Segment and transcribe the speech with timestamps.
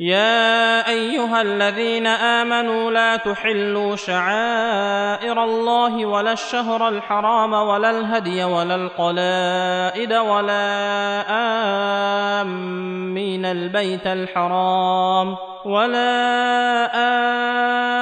[0.00, 10.12] يا أيها الذين آمنوا لا تحلوا شعائر الله ولا الشهر الحرام ولا الهدي ولا القلائد
[10.12, 11.22] ولا
[12.40, 16.16] آمين البيت الحرام ولا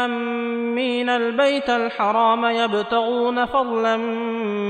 [0.05, 3.97] آمين البيت الحرام يبتغون فضلا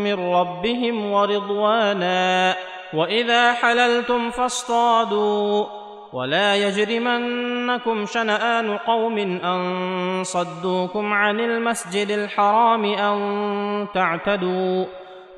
[0.07, 2.55] من ربهم ورضوانا
[2.95, 14.85] وإذا حللتم فاصطادوا ولا يجرمنكم شنآن قوم أن صدوكم عن المسجد الحرام أن تعتدوا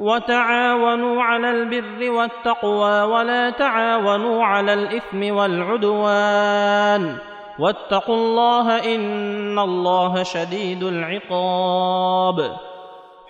[0.00, 7.16] وتعاونوا على البر والتقوى ولا تعاونوا على الإثم والعدوان
[7.58, 12.56] واتقوا الله إن الله شديد العقاب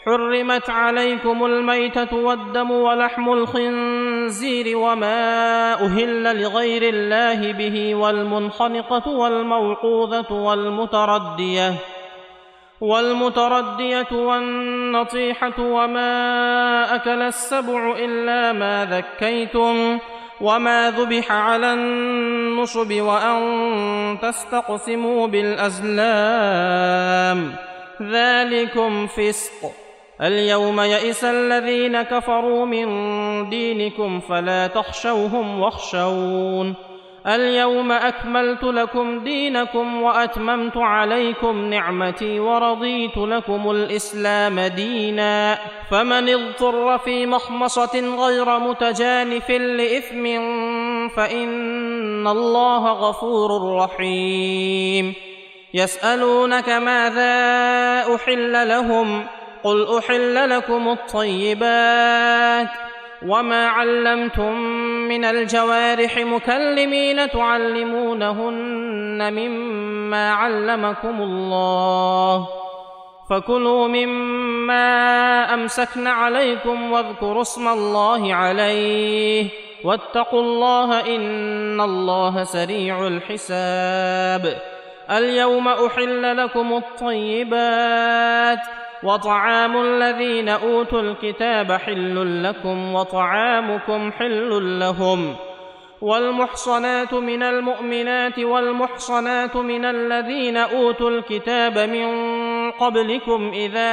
[0.04, 3.89] حرمت عليكم الميتة والدم ولحم الخنزير
[4.74, 11.74] وما أهل لغير الله به والمنخنقة والموقوذة والمتردية
[12.80, 19.98] والمتردية والنطيحة وما أكل السبع إلا ما ذكيتم
[20.40, 26.70] وما ذبح على النصب وأن تستقسموا بالأزلام
[28.02, 29.72] ذلكم فسق
[30.22, 32.88] اليوم يئس الذين كفروا من
[33.48, 36.74] دينكم فلا تخشوهم واخشون.
[37.26, 45.58] اليوم أكملت لكم دينكم وأتممت عليكم نعمتي ورضيت لكم الإسلام دينا.
[45.90, 50.24] فمن اضطر في مخمصة غير متجانف لإثم
[51.08, 55.14] فإن الله غفور رحيم.
[55.74, 57.34] يسألونك ماذا
[58.14, 59.26] أحل لهم؟
[59.64, 62.68] قل احل لكم الطيبات
[63.26, 64.60] وما علمتم
[65.08, 72.48] من الجوارح مكلمين تعلمونهن مما علمكم الله
[73.30, 74.84] فكلوا مما
[75.54, 79.48] امسكن عليكم واذكروا اسم الله عليه
[79.84, 84.56] واتقوا الله ان الله سريع الحساب
[85.10, 88.58] اليوم احل لكم الطيبات
[89.02, 95.36] وطعام الذين أوتوا الكتاب حل لكم وطعامكم حل لهم
[96.00, 102.10] والمحصنات من المؤمنات والمحصنات من الذين أوتوا الكتاب من
[102.70, 103.90] قبلكم إذا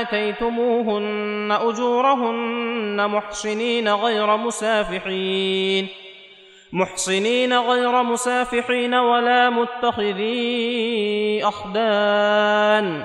[0.00, 5.88] آتيتموهن أجورهن محصنين غير مسافحين
[6.72, 13.04] محصنين غير مسافحين ولا متخذي أخدان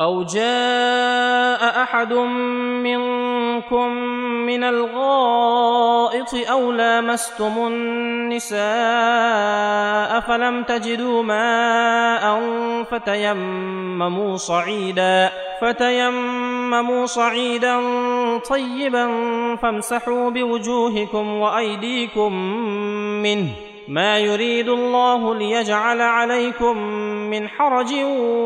[0.00, 2.12] أو جاء أحد
[2.82, 3.88] منكم
[4.46, 8.60] من الغائط أو لامستم النساء
[10.20, 12.42] فلم تجدوا ماء
[12.90, 15.30] فتيمموا صعيدا
[15.60, 17.80] فتيمموا صعيدا
[18.50, 19.06] طيبا
[19.56, 22.32] فامسحوا بوجوهكم وأيديكم
[23.22, 26.78] منه ما يريد الله ليجعل عليكم
[27.30, 27.94] من حرج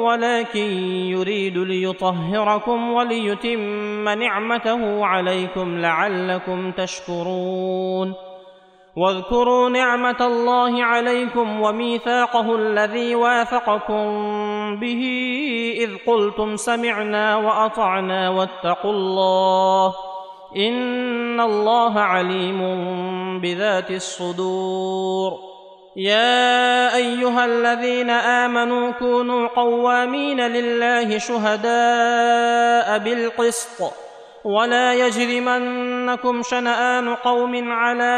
[0.04, 0.70] ولكن
[1.16, 8.14] يريد ليطهركم وليتم نعمته عليكم لعلكم تشكرون.
[8.96, 14.04] واذكروا نعمة الله عليكم وميثاقه الذي واثقكم
[14.76, 15.02] به
[15.80, 20.09] إذ قلتم سمعنا وأطعنا واتقوا الله.
[20.56, 22.60] إن الله عليم
[23.40, 25.32] بذات الصدور.
[25.96, 33.92] يا أيها الذين آمنوا كونوا قوامين لله شهداء بالقسط
[34.44, 38.14] ولا يجرمنكم شنآن قوم على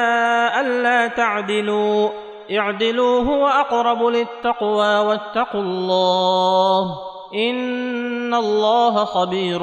[0.61, 2.09] ألا تعدلوا.
[2.51, 6.99] اعدلوا هو أقرب للتقوى واتقوا الله.
[7.35, 9.63] إن الله خبير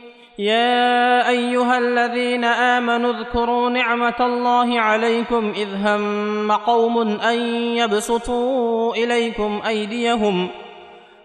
[0.41, 7.39] يا أيها الذين آمنوا اذكروا نعمة الله عليكم إذ هم قوم أن
[7.77, 10.49] يبسطوا إليكم أيديهم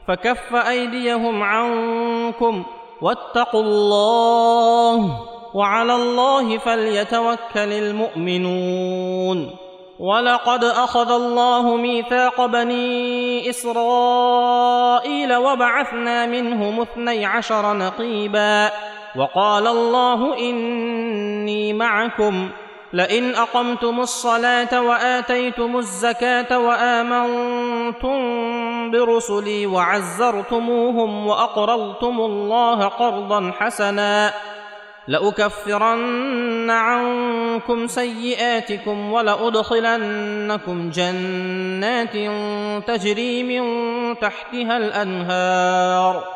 [0.09, 2.65] فكف أيديهم عنكم
[3.03, 5.21] واتقوا الله
[5.55, 9.51] وعلى الله فليتوكل المؤمنون
[9.99, 18.71] ولقد أخذ الله ميثاق بني إسرائيل وبعثنا منهم اثني عشر نقيبا
[19.17, 22.49] وقال الله إني معكم
[22.93, 28.21] لئن أقمتم الصلاة وآتيتم الزكاة وآمنتم
[28.91, 34.33] برسلي وعزرتموهم وأقرضتم الله قرضا حسنا
[35.09, 42.17] لأكفرن عنكم سيئاتكم ولأدخلنكم جنات
[42.87, 43.65] تجري من
[44.19, 46.36] تحتها الأنهار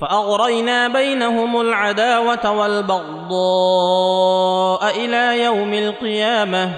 [0.00, 3.34] فأغرينا بينهم العداوة والبغضاء
[5.04, 6.70] إلى يوم القيامة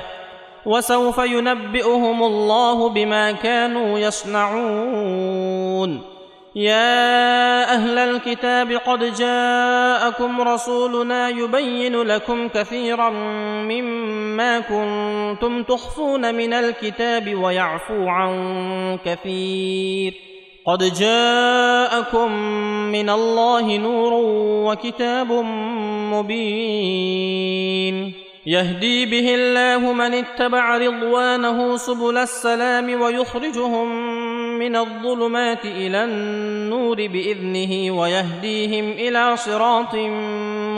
[0.66, 5.36] وسوف ينبئهم الله بما كانوا يصنعون.
[6.56, 13.10] يا أهل الكتاب قد جاءكم رسولنا يبين لكم كثيرا
[13.70, 20.14] مما كنتم تخفون من الكتاب ويعفو عن كثير.
[20.66, 22.32] قد جاءكم
[22.92, 24.12] من الله نور
[24.66, 25.32] وكتاب
[26.12, 28.12] مبين.
[28.46, 33.88] يهدي به الله من اتبع رضوانه سبل السلام ويخرجهم
[34.58, 39.94] من الظلمات إلى النور بإذنه ويهديهم إلى صراط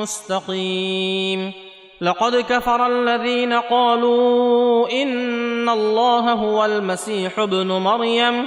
[0.00, 1.52] مستقيم.
[2.00, 8.46] لقد كفر الذين قالوا إن الله هو المسيح ابن مريم.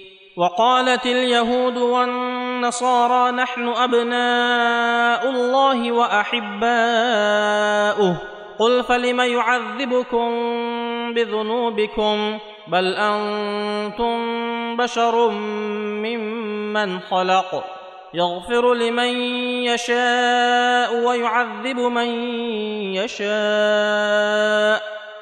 [0.37, 8.15] وقالت اليهود والنصارى نحن أبناء الله وأحباؤه.
[8.59, 10.29] قل فلم يعذبكم
[11.13, 14.17] بذنوبكم؟ بل أنتم
[14.77, 17.63] بشر ممن خلق.
[18.13, 19.07] يغفر لمن
[19.63, 22.07] يشاء ويعذب من
[22.95, 25.00] يشاء.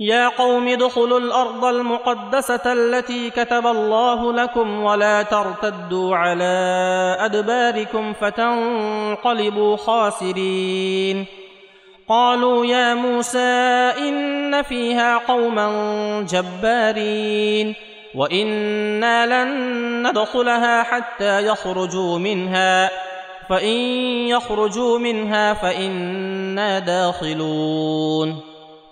[0.00, 11.26] يا قوم ادخلوا الأرض المقدسة التي كتب الله لكم ولا ترتدوا على أدباركم فتنقلبوا خاسرين.
[12.08, 13.38] قالوا يا موسى
[13.98, 15.66] إن فيها قوما
[16.30, 17.74] جبارين
[18.14, 22.90] وإنا لن ندخلها حتى يخرجوا منها
[23.48, 23.76] فإن
[24.28, 28.57] يخرجوا منها فإنا داخلون.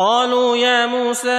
[0.00, 1.30] قالوا يا موسى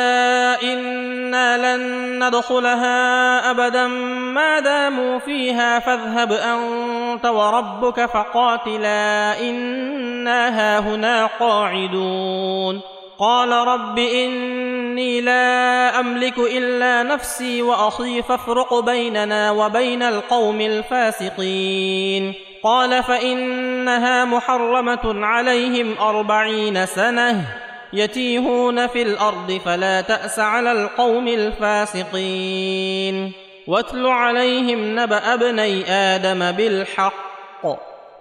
[0.63, 1.81] إنا لن
[2.23, 12.81] ندخلها أبدا ما داموا فيها فاذهب أنت وربك فقاتلا إنا هاهنا قاعدون.
[13.19, 22.33] قال رب إني لا أملك إلا نفسي واخي فافرق بيننا وبين القوم الفاسقين.
[22.63, 27.70] قال فإنها محرمة عليهم أربعين سنة.
[27.93, 33.31] يتيهون في الأرض فلا تأس على القوم الفاسقين.
[33.67, 37.31] واتل عليهم نبأ ابني آدم بالحق.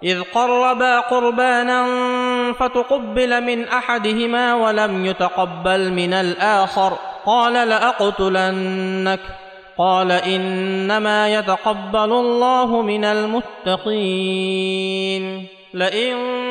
[0.03, 1.87] إذ قربا قربانا
[2.53, 6.97] فتقبل من أحدهما ولم يتقبل من الآخر.
[7.25, 9.19] قال لأقتلنك.
[9.77, 15.47] قال إنما يتقبل الله من المتقين.
[15.73, 16.50] لئن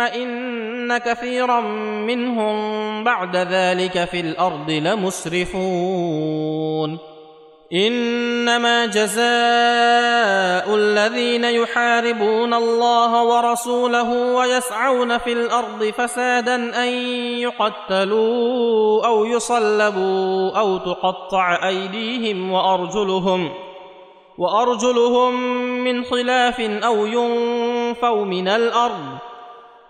[0.00, 1.60] إن كثيرا
[2.06, 2.54] منهم
[3.04, 6.32] بعد ذلك في الأرض لمسرفون.
[7.72, 16.88] إنما جزاء الذين يحاربون الله ورسوله ويسعون في الأرض فسادا أن
[17.38, 23.52] يقتلوا أو يصلبوا أو تقطع أيديهم وأرجلهم
[24.38, 25.34] وأرجلهم
[25.84, 29.31] من خلاف أو ينفوا من الأرض.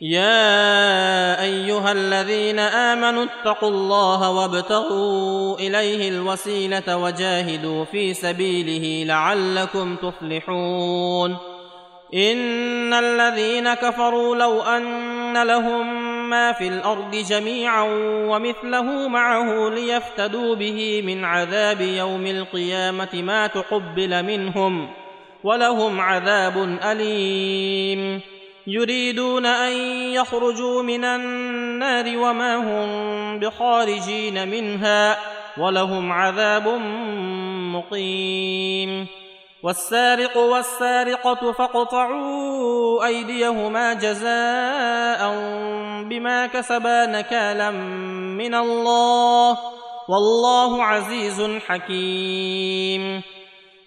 [0.00, 11.36] يا ايها الذين امنوا اتقوا الله وابتغوا اليه الوسيله وجاهدوا في سبيله لعلكم تفلحون
[12.14, 17.82] ان الذين كفروا لو ان لهم ما في الأرض جميعا
[18.28, 24.88] ومثله معه ليفتدوا به من عذاب يوم القيامه ما تقبل منهم
[25.44, 28.33] ولهم عذاب اليم
[28.66, 29.72] يريدون أن
[30.12, 35.16] يخرجوا من النار وما هم بخارجين منها
[35.58, 36.68] ولهم عذاب
[37.74, 39.06] مقيم.
[39.62, 45.34] والسارق والسارقة فاقطعوا أيديهما جزاء
[46.08, 47.70] بما كسبا نكالا
[48.40, 49.58] من الله.
[50.08, 53.22] والله عزيز حكيم.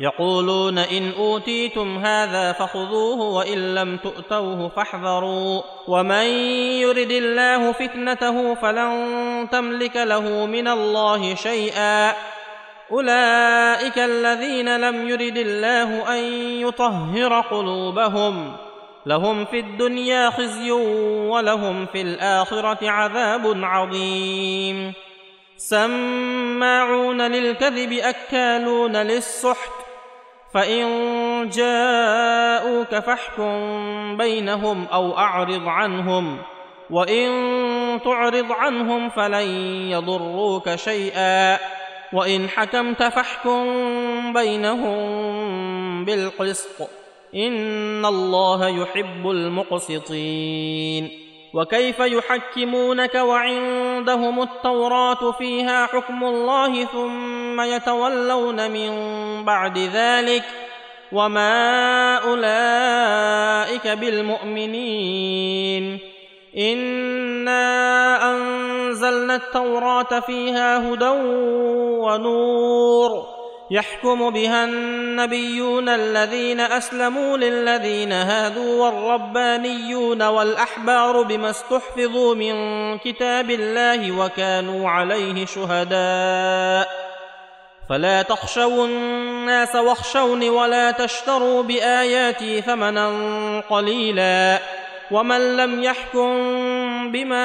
[0.00, 5.62] يقولون إن أوتيتم هذا فخذوه وإن لم تؤتوه فاحذروا.
[5.88, 6.26] ومن
[6.80, 12.12] يرد الله فتنته فلن تملك له من الله شيئا.
[12.92, 16.24] أولئك الذين لم يرد الله أن
[16.60, 18.56] يطهر قلوبهم.
[19.06, 24.92] لهم في الدنيا خزي ولهم في الآخرة عذاب عظيم.
[25.56, 29.85] سماعون للكذب أكالون للسحت.
[30.56, 36.38] فان جاءوك فاحكم بينهم أو اعرض عنهم
[36.90, 37.30] وان
[38.04, 39.48] تعرض عنهم فلن
[39.90, 41.58] يضروك شيئا
[42.12, 43.62] وان حكمت فاحكم
[44.32, 46.90] بينهم بالقسط
[47.34, 51.10] ان الله يحب المقسطين
[51.54, 58.90] وكيف يحكمونك وعندهم التوراه فيها حكم الله ثم يتولون من
[59.46, 60.44] بعد ذلك
[61.12, 65.84] وما أولئك بالمؤمنين.
[66.58, 71.08] إنا أنزلنا التوراة فيها هدى
[72.00, 73.26] ونور
[73.70, 82.54] يحكم بها النبيون الذين أسلموا للذين هادوا والربانيون والأحبار بما استحفظوا من
[82.98, 86.88] كتاب الله وكانوا عليه شهداء.
[87.88, 88.86] فلا تخشوا
[89.46, 93.08] الناس واخشوني ولا تشتروا بآياتي ثمنا
[93.70, 94.58] قليلا
[95.10, 96.32] ومن لم يحكم
[97.12, 97.44] بما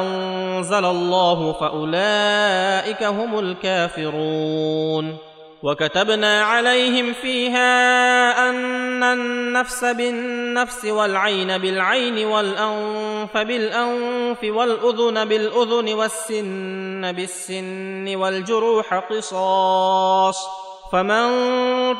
[0.00, 5.16] أنزل الله فأولئك هم الكافرون
[5.62, 18.94] وكتبنا عليهم فيها أن النفس بالنفس والعين بالعين والأنف بالأنف والأذن بالأذن والسن بالسن والجروح
[18.94, 21.26] قصاص فمن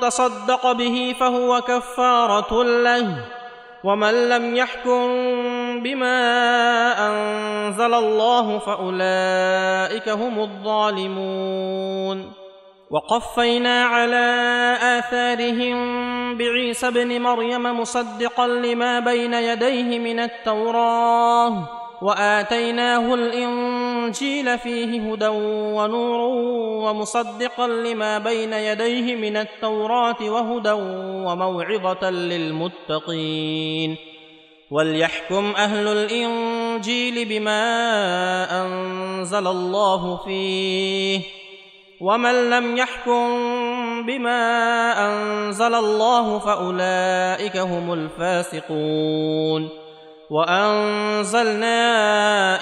[0.01, 3.25] تصدق به فهو كفارة له
[3.85, 5.07] ومن لم يحكم
[5.83, 6.19] بما
[7.09, 12.33] أنزل الله فأولئك هم الظالمون.
[12.91, 14.27] وقفينا على
[14.83, 15.77] آثارهم
[16.39, 25.29] بعيسى ابن مريم مصدقا لما بين يديه من التوراه وآتيناه الإنجيل فيه هدى
[25.77, 26.21] ونور
[26.85, 30.73] ومصدقا لما بين يديه من التوراة وهدى
[31.27, 33.97] وموعظة للمتقين
[34.71, 37.63] وليحكم أهل الإنجيل بما
[38.63, 41.21] أنزل الله فيه
[42.01, 43.27] ومن لم يحكم
[44.07, 44.41] بما
[45.07, 49.82] أنزل الله فأولئك هم الفاسقون
[50.33, 51.77] وأنزلنا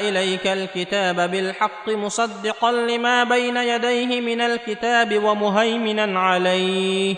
[0.00, 7.16] إليك الكتاب بالحق مصدقا لما بين يديه من الكتاب ومهيمنا عليه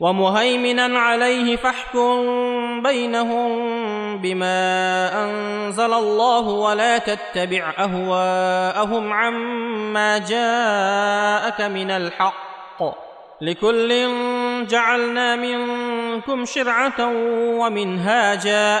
[0.00, 3.52] ومهيمنا عليه فاحكم بينهم
[4.18, 12.82] بما أنزل الله ولا تتبع أهواءهم عما جاءك من الحق.
[13.40, 14.08] لكل
[14.66, 17.08] جعلنا منكم شرعة
[17.60, 18.80] ومنهاجا.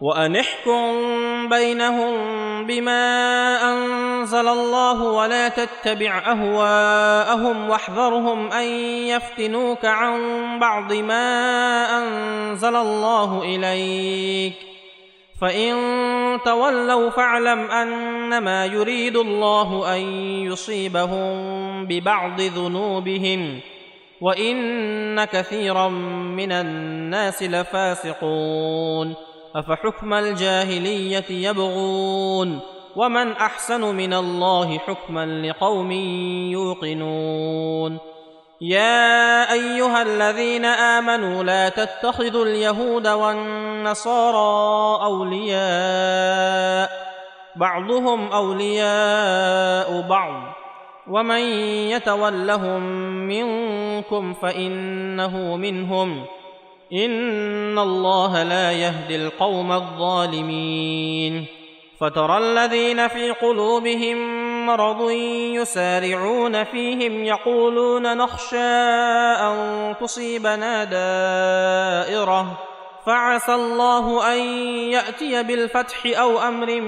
[0.00, 2.14] وان احكم بينهم
[2.66, 3.02] بما
[3.72, 8.66] انزل الله ولا تتبع اهواءهم واحذرهم ان
[9.06, 10.18] يفتنوك عن
[10.58, 11.26] بعض ما
[11.98, 14.54] انزل الله اليك
[15.40, 15.76] فان
[16.44, 20.00] تولوا فاعلم انما يريد الله ان
[20.46, 23.60] يصيبهم ببعض ذنوبهم
[24.20, 32.60] وان كثيرا من الناس لفاسقون أفحكم الجاهلية يبغون
[32.96, 35.92] ومن أحسن من الله حكما لقوم
[36.52, 37.98] يوقنون
[38.60, 44.38] يا أيها الذين آمنوا لا تتخذوا اليهود والنصارى
[45.04, 46.90] أولياء
[47.56, 50.42] بعضهم أولياء بعض
[51.08, 51.40] ومن
[51.90, 52.82] يتولهم
[53.28, 56.24] منكم فإنه منهم
[56.92, 61.46] ان الله لا يهدي القوم الظالمين
[62.00, 64.16] فترى الذين في قلوبهم
[64.66, 65.10] مرض
[65.60, 68.56] يسارعون فيهم يقولون نخشى
[69.40, 72.58] ان تصيبنا دائره
[73.06, 74.38] فعسى الله ان
[74.92, 76.80] ياتي بالفتح أو أمر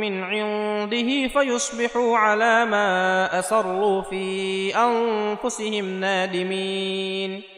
[0.00, 7.57] من عنده فيصبحوا على ما اسروا في انفسهم نادمين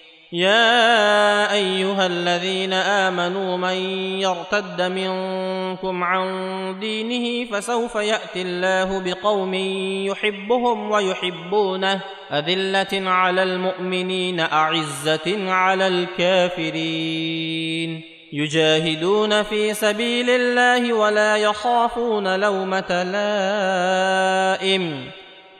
[0.33, 3.73] يا ايها الذين امنوا من
[4.19, 9.53] يرتد منكم عن دينه فسوف ياتي الله بقوم
[10.05, 17.31] يحبهم ويحبونه اذله على المؤمنين اعزه على الكافرين.
[18.33, 23.03] يجاهدون في سبيل الله ولا يخافون لومه
[24.63, 25.11] لائم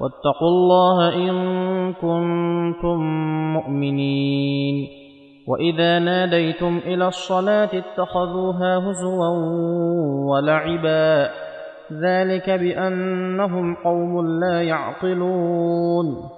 [0.00, 1.32] واتقوا الله إن
[1.92, 2.98] كنتم
[3.52, 4.88] مؤمنين.
[5.48, 9.28] وإذا ناديتم إلى الصلاة اتخذوها هزوا
[10.30, 11.30] ولعبا.
[11.92, 16.37] ذلك بأنهم قوم لا يعقلون.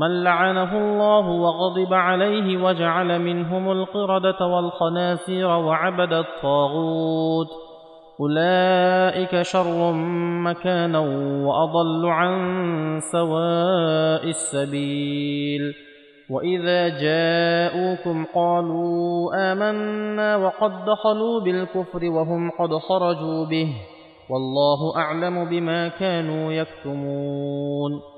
[0.00, 7.48] من لعنه الله وغضب عليه وجعل منهم القردة والخناسير وعبد الطاغوت.
[8.20, 9.92] أولئك شر
[10.42, 10.98] مكانا
[11.46, 12.32] وأضل عن
[13.12, 15.74] سواء السبيل.
[16.30, 23.68] وإذا جاءوكم قالوا آمنا وقد دخلوا بالكفر وهم قد خرجوا به.
[24.30, 28.17] والله أعلم بما كانوا يكتمون.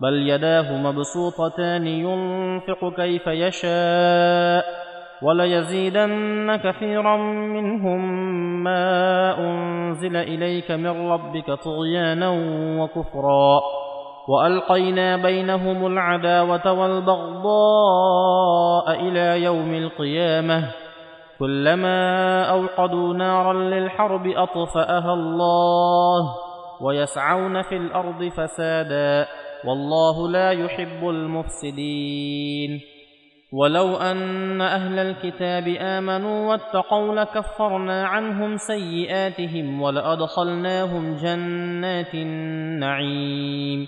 [0.00, 4.64] بل يداه مبسوطتان ينفق كيف يشاء
[5.22, 7.16] وليزيدن كثيرا
[7.56, 8.00] منهم
[8.64, 12.28] ما أنزل إليك من ربك طغيانا
[12.80, 13.60] وكفرا
[14.28, 18.10] وألقينا بينهم العداوة والبغضاء
[19.00, 20.70] إلى يوم القيامة
[21.38, 26.34] كلما أوقدوا نارا للحرب أطفأها الله
[26.80, 29.26] ويسعون في الأرض فسادا
[29.64, 32.80] والله لا يحب المفسدين.
[33.52, 43.86] ولو أن أهل الكتاب آمنوا واتقوا لكفرنا عنهم سيئاتهم ولأدخلناهم جنات النعيم.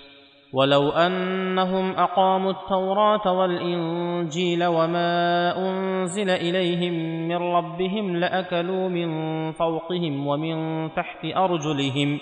[0.53, 9.09] ولو أنهم أقاموا التوراة والإنجيل وما أنزل إليهم من ربهم لأكلوا من
[9.53, 12.19] فوقهم ومن تحت أرجلهم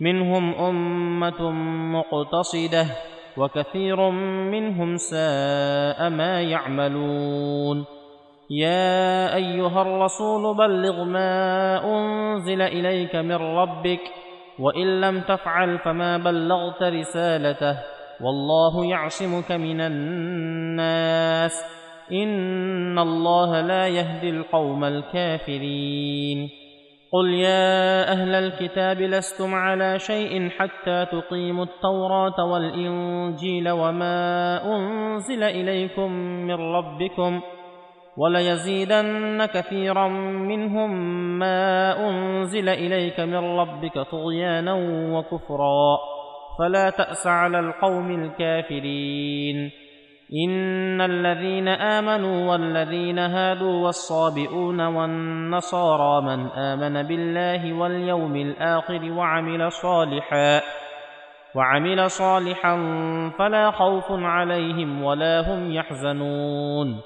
[0.00, 1.50] منهم أمة
[1.92, 2.86] مقتصدة
[3.36, 4.10] وكثير
[4.50, 7.84] منهم ساء ما يعملون.
[8.50, 11.30] يا أيها الرسول بلغ ما
[11.84, 14.00] أنزل إليك من ربك
[14.58, 17.78] وإن لم تفعل فما بلغت رسالته
[18.20, 21.64] والله يعصمك من الناس.
[22.12, 26.65] إن الله لا يهدي القوم الكافرين.
[27.12, 36.12] قل يا أهل الكتاب لستم على شيء حتى تقيموا التوراه والانجيل وما انزل اليكم
[36.46, 37.40] من ربكم
[38.16, 40.08] وليزيدن كثيرا
[40.48, 40.90] منهم
[41.38, 44.74] ما انزل اليك من ربك طغيانا
[45.12, 45.98] وكفرا
[46.58, 49.85] فلا تاس على القوم الكافرين
[50.34, 60.62] ان الذين امنوا والذين هادوا والصابئون والنصارى من امن بالله واليوم الآخر وعمل صالحا
[61.54, 62.76] وعمل صالحا
[63.38, 67.00] فلا خوف عليهم ولا هم يحزنون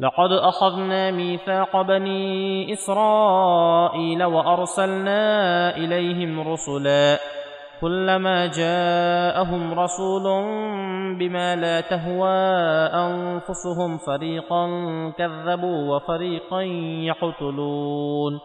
[0.00, 7.18] لقد اخذنا ميثاق بني اسرائيل وارسلنا اليهم رسلا
[7.80, 10.22] كلما جاءهم رسول
[11.18, 12.38] بما لا تهوى
[12.94, 14.66] أنفسهم فريقا
[15.18, 16.62] كذبوا وفريقا
[17.10, 18.40] يقتلون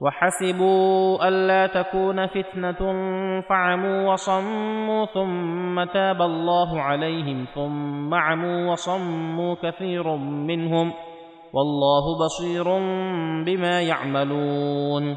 [0.00, 2.80] وحسبوا ألا تكون فتنة
[3.48, 10.92] فعموا وصموا ثم تاب الله عليهم ثم عموا وصموا كثير منهم
[11.52, 12.64] والله بصير
[13.44, 15.16] بما يعملون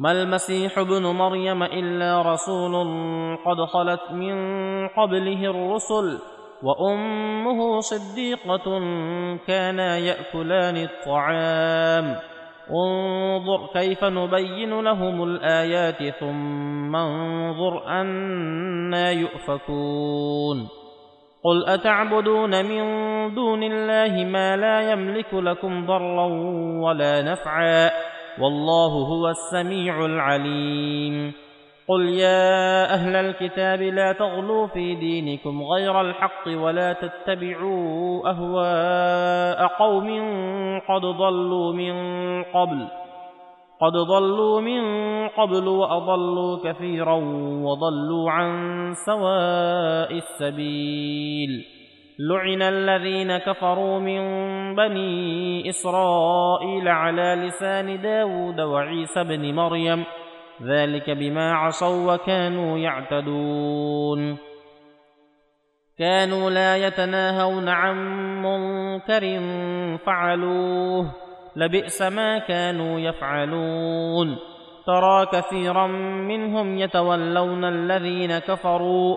[0.00, 2.74] ما المسيح ابن مريم إلا رسول
[3.46, 4.36] قد خلت من
[4.88, 6.18] قبله الرسل
[6.62, 8.64] وأمه صديقة
[9.46, 12.16] كانا يأكلان الطعام.
[12.70, 20.68] انظر كيف نبين لهم الآيات ثم انظر أنا يؤفكون.
[21.44, 22.84] قل أتعبدون من
[23.34, 26.26] دون الله ما لا يملك لكم ضرا
[26.82, 27.90] ولا نفعا؟
[28.40, 31.32] والله هو السميع العليم.
[31.88, 40.08] قل يا أهل الكتاب لا تغلوا في دينكم غير الحق ولا تتبعوا أهواء قوم
[40.88, 41.94] قد ضلوا من
[42.42, 42.88] قبل
[43.80, 44.82] قد ضلوا من
[45.28, 47.14] قبل وأضلوا كثيرا
[47.62, 48.50] وضلوا عن
[49.06, 51.77] سواء السبيل.
[52.20, 54.20] لعن الذين كفروا من
[54.74, 60.04] بني اسرائيل على لسان داود وعيسى بن مريم
[60.62, 64.38] ذلك بما عصوا وكانوا يعتدون
[65.98, 67.96] كانوا لا يتناهون عن
[68.42, 69.40] منكر
[70.06, 71.14] فعلوه
[71.56, 74.36] لبئس ما كانوا يفعلون
[74.86, 75.86] ترى كثيرا
[76.26, 79.16] منهم يتولون الذين كفروا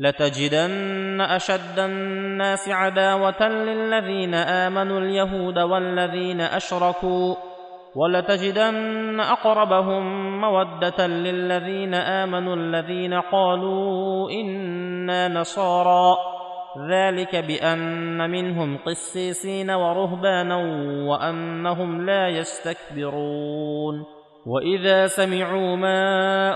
[0.00, 7.34] لتجدن أشد الناس عداوة للذين آمنوا اليهود والذين أشركوا
[7.94, 16.16] ولتجدن أقربهم مودة للذين آمنوا الذين قالوا إنا نصارى.
[16.90, 20.56] ذلك بأن منهم قسيسين ورهبانا
[21.08, 24.15] وأنهم لا يستكبرون.
[24.46, 26.00] واذا سمعوا ما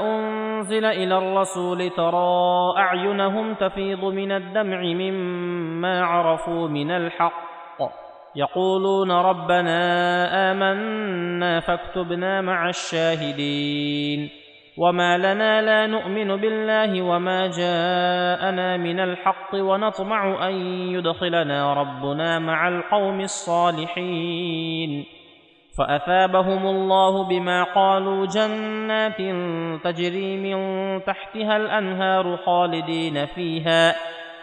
[0.01, 7.51] انزل إلى الرسول ترى اعينهم تفيض من الدمع مما عرفوا من الحق
[8.37, 9.81] يقولون ربنا
[10.53, 14.31] امنا فاكتبنا مع الشاهدين
[14.79, 20.55] وما لنا لا نؤمن بالله وما جاءنا من الحق ونطمع ان
[20.95, 25.20] يدخلنا ربنا مع القوم الصالحين
[25.81, 29.17] فأثابهم الله بما قالوا جنات
[29.85, 30.59] تجري من
[31.05, 33.95] تحتها الأنهار خالدين فيها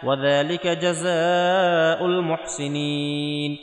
[0.04, 3.58] وذلك جزاء المحسنين.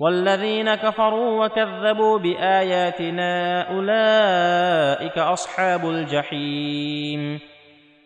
[0.00, 7.40] والذين كفروا وكذبوا بآياتنا أولئك أصحاب الجحيم.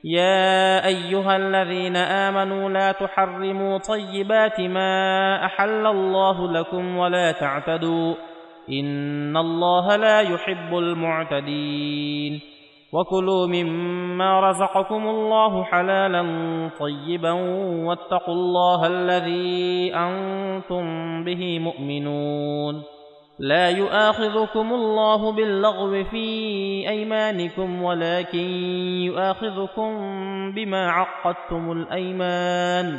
[0.05, 8.14] يا أيها الذين آمنوا لا تحرموا طيبات ما أحل الله لكم ولا تعتدوا
[8.68, 12.40] ان الله لا يحب المعتدين
[12.92, 16.22] وكلوا مما رزقكم الله حلالا
[16.81, 17.33] طيبا
[17.87, 20.85] واتقوا الله الذي أنتم
[21.24, 22.83] به مؤمنون
[23.38, 26.27] لا يؤاخذكم الله باللغو في
[26.88, 28.50] ايمانكم ولكن
[29.09, 29.92] يؤاخذكم
[30.53, 32.98] بما عقدتم الايمان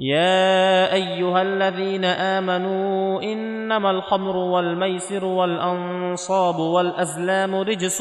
[0.00, 8.00] يا أيها الذين آمنوا إنما الخمر والميسر والأنصاب والأزلام رجس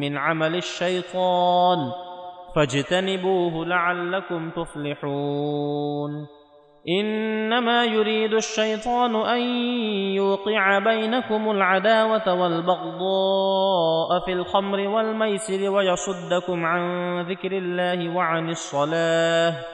[0.00, 1.78] من عمل الشيطان
[2.56, 6.26] فاجتنبوه لعلكم تفلحون
[7.00, 9.40] إنما يريد الشيطان أن
[10.14, 19.73] يوقع بينكم العداوة والبغضاء في الخمر والميسر ويصدكم عن ذكر الله وعن الصلاة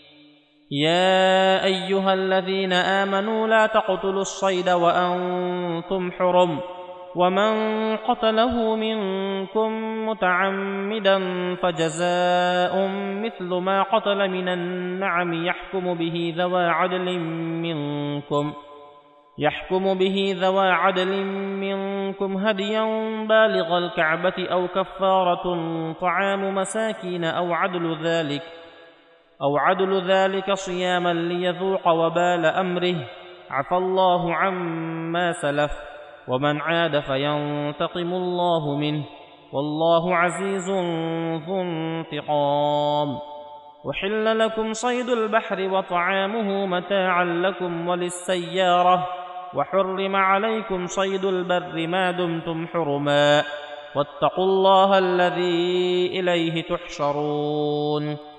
[0.71, 6.59] يا ايها الذين امنوا لا تقتلوا الصيد وأنتم حرم
[7.15, 7.51] ومن
[7.97, 9.71] قتله منكم
[10.09, 11.19] متعمدا
[11.55, 12.87] فجزاء
[13.23, 17.19] مثل ما قتل من النعم يحكم به ذوى عدل
[17.61, 18.53] منكم
[19.37, 21.23] يحكم به ذوى عدل
[21.59, 22.83] منكم هديا
[23.29, 25.43] بالغ الكعبة أو كفارة
[26.01, 28.60] طعام مساكين أو عدل ذلك
[29.43, 32.95] أو عدل ذلك صياما ليذوق وبال أمره.
[33.49, 35.71] عفى الله عما سلف
[36.27, 39.03] ومن عاد فينتقم الله منه.
[39.53, 40.69] والله عزيز
[41.47, 43.19] ذو انتقام.
[43.85, 49.07] وحل لكم صيد البحر وطعامه متاعا لكم وللسيارة.
[49.55, 53.43] وحرم عليكم صيد البر ما دمتم حرما.
[53.95, 58.30] واتقوا الله الذي إليه تحشرون.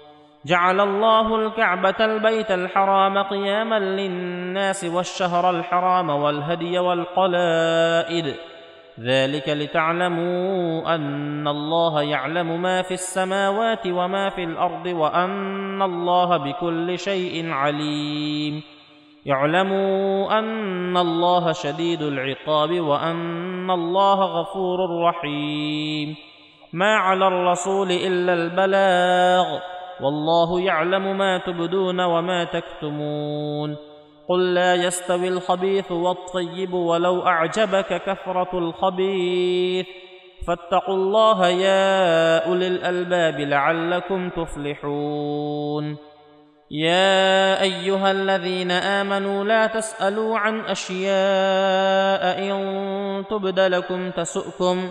[0.46, 8.34] جعل الله الكعبة البيت الحرام قياما للناس والشهر الحرام والهدي والقلائد.
[9.00, 17.50] ذلك لتعلموا أن الله يعلم ما في السماوات وما في الأرض وأن الله بكل شيء
[17.50, 18.62] عليم.
[19.30, 26.16] اعلموا أن الله شديد العقاب وأن الله غفور رحيم.
[26.72, 29.58] ما على الرسول إلا البلاغ.
[30.00, 33.76] والله يعلم ما تبدون وما تكتمون.
[34.28, 39.86] قل لا يستوي الخبيث والطيب ولو أعجبك كثرة الخبيث.
[40.46, 45.96] فاتقوا الله يا أولي الألباب لعلكم تفلحون.
[46.70, 54.90] يا أيها الذين آمنوا لا تسألوا عن أشياء إن تبد لكم تسؤكم.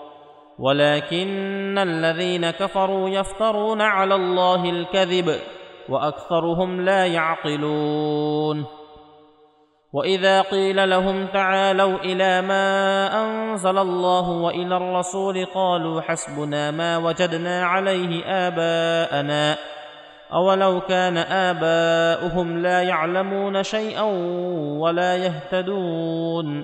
[0.59, 5.39] ولكن الذين كفروا يفترون على الله الكذب
[5.89, 8.65] وأكثرهم لا يعقلون.
[9.93, 12.65] وإذا قيل لهم تعالوا إلى ما
[13.23, 19.57] أنزل الله وإلى الرسول قالوا حسبنا ما وجدنا عليه آباءنا.
[20.33, 24.03] أولو كان آباؤهم لا يعلمون شيئا
[24.79, 26.63] ولا يهتدون.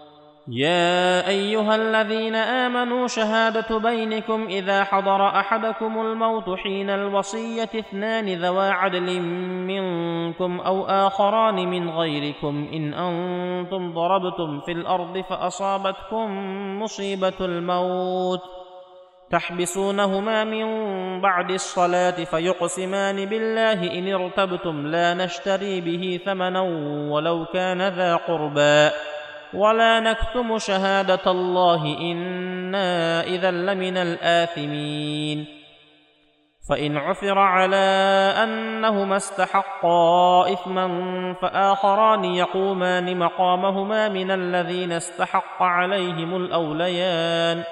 [0.47, 9.19] يا أيها الذين آمنوا شهادة بينكم إذا حضر أحدكم الموت حين الوصية اثنان ذوا عدل
[9.69, 12.67] منكم أو آخران من غيركم.
[12.73, 16.29] إن أنتم ضربتم في الأرض فأصابتكم
[16.81, 18.41] مصيبة الموت.
[19.31, 20.67] تحبسونهما من
[21.21, 26.61] بعد الصلاة فيقسمان بالله إن ارتبتم لا نشتري به ثمنا
[27.11, 28.89] ولو كان ذا قربى.
[29.53, 35.45] ولا نكتم شهاده الله أنا اذا لمن الاثمين.
[36.69, 37.75] فان عثر على
[38.43, 40.87] انهما استحقا اثما
[41.41, 47.63] فاخران يقومان مقامهما من الذين استحق عليهم الاوليان.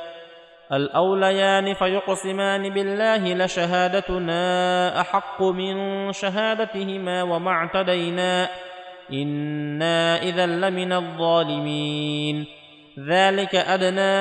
[0.74, 5.76] الأوليان فيقسمان بالله لشهادتنا أحق من
[6.12, 8.50] شهادتهما وما اعتدينا.
[9.14, 12.46] أنا اذا لمن الظالمين
[13.08, 14.12] ذلك ادنى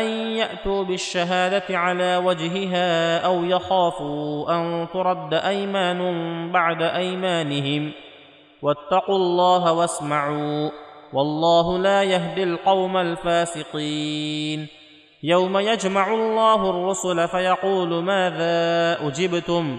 [0.00, 6.00] ان ياتوا بالشهاده على وجهها أو يخافوا ان ترد ايمان
[6.52, 7.92] بعد ايمانهم
[8.62, 10.70] واتقوا الله واسمعوا
[11.12, 14.68] والله لا يهدي القوم الفاسقين
[15.22, 19.78] يوم يجمع الله الرسل فيقول ماذا اجبتم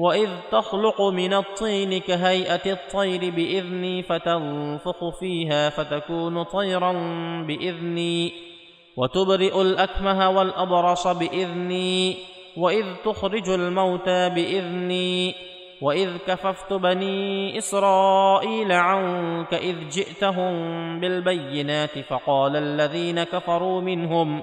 [0.00, 6.92] واذ تخلق من الطين كهيئه الطير باذني فتنفخ فيها فتكون طيرا
[7.42, 8.32] باذني
[8.96, 12.16] وتبرئ الاكمه والابرص باذني
[12.56, 15.34] واذ تخرج الموتى باذني
[15.82, 20.52] واذ كففت بني اسرائيل عنك اذ جئتهم
[21.00, 24.42] بالبينات فقال الذين كفروا منهم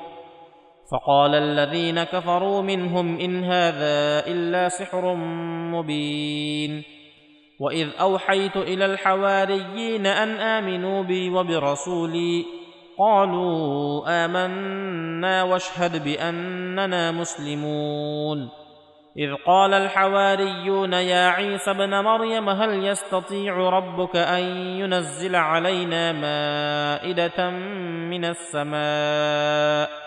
[0.91, 5.15] فقال الذين كفروا منهم إن هذا إلا سحر
[5.73, 6.83] مبين
[7.59, 12.45] وإذ أوحيت إلى الحواريين أن آمنوا بي وبرسولي
[12.99, 18.49] قالوا آمنا واشهد بأننا مسلمون
[19.17, 24.43] إذ قال الحواريون يا عيسى ابن مريم هل يستطيع ربك أن
[24.79, 27.49] ينزل علينا مائدة
[28.09, 30.06] من السماء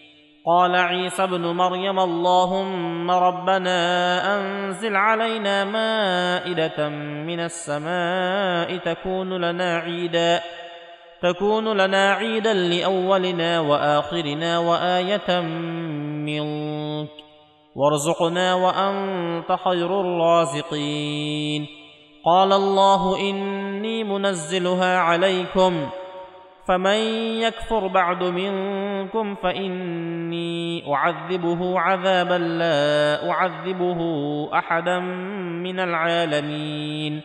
[0.45, 3.77] قال عيسى ابن مريم اللهم ربنا
[4.37, 6.89] أنزل علينا مائدة
[7.29, 10.41] من السماء تكون لنا عيدا
[11.21, 15.41] تكون لنا عيدا لأولنا وآخرنا وآية
[16.25, 17.09] منك
[17.75, 21.67] وارزقنا وأنت خير الرازقين.
[22.25, 25.89] قال الله إني منزلها عليكم
[26.67, 26.97] فمن
[27.41, 33.99] يكفر بعد منكم فاني اعذبه عذابا لا اعذبه
[34.53, 37.21] احدا من العالمين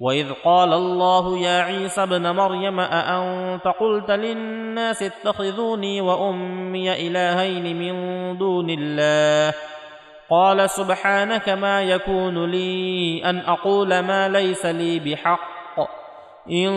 [0.00, 7.94] واذ قال الله يا عيسى ابن مريم اانت قلت للناس اتخذوني وامي الهين من
[8.38, 9.54] دون الله
[10.30, 15.59] قال سبحانك ما يكون لي ان أقول ما ليس لي بحق
[16.50, 16.70] إن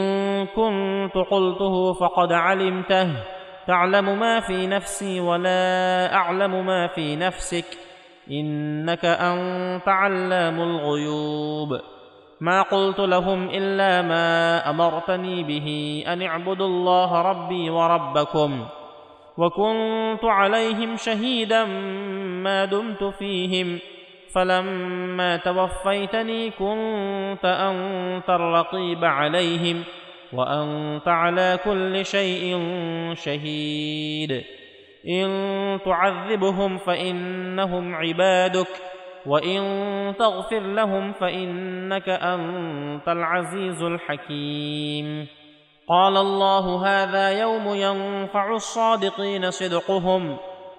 [0.46, 3.08] كنت قلته فقد علمته.
[3.68, 7.66] تعلم ما في نفسي ولا أعلم ما في نفسك.
[8.32, 11.80] إنك أنت علام الغيوب.
[12.42, 18.66] ما قلت لهم إلا ما أمرتني به أن اعبدوا الله ربي وربكم.
[19.38, 21.66] وكنت عليهم شهيدا
[22.44, 23.80] ما دمت فيهم.
[24.36, 29.84] فلما توفيتني كنت أنت الرقيب عليهم
[30.34, 32.60] وأنت على كل شيء
[33.14, 34.44] شهيد.
[35.10, 38.68] إن تعذبهم فإنهم عبادك
[39.26, 39.62] وإن
[40.20, 45.28] تغفر لهم فإنك أنت العزيز الحكيم.
[45.90, 50.38] قال الله هذا يوم ينفع الصادقين صدقهم